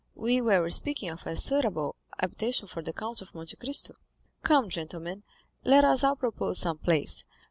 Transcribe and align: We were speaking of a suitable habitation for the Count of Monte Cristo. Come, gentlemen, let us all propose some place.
We 0.15 0.41
were 0.41 0.67
speaking 0.71 1.11
of 1.11 1.27
a 1.27 1.35
suitable 1.35 1.95
habitation 2.19 2.67
for 2.67 2.81
the 2.81 2.91
Count 2.91 3.21
of 3.21 3.35
Monte 3.35 3.55
Cristo. 3.57 3.93
Come, 4.41 4.67
gentlemen, 4.67 5.21
let 5.63 5.85
us 5.85 6.03
all 6.03 6.15
propose 6.15 6.57
some 6.57 6.79
place. 6.79 7.23